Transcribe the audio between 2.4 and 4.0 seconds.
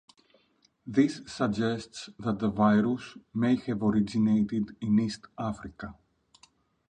virus may have